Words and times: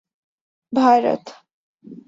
Bharat 0.73 1.25